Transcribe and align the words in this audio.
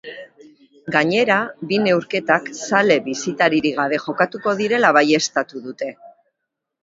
Gainera, 0.93 1.35
bi 1.71 1.77
neurketak 1.87 2.47
zale 2.61 2.97
bisitaririk 3.09 3.77
gabe 3.81 4.01
jokatuko 4.07 4.57
direla 4.63 4.93
baieztatu 4.99 5.61
dute. 5.67 5.93